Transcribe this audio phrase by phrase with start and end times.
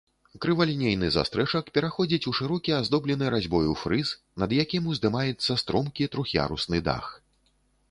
[0.43, 7.17] Крывалінейны застрэшак пераходзіць у шырокі, аздоблены разьбою фрыз, над якім уздымаецца стромкі трох'ярусны дах.